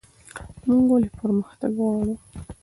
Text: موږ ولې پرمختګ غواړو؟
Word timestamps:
موږ 0.67 0.83
ولې 0.91 1.09
پرمختګ 1.19 1.71
غواړو؟ 1.79 2.13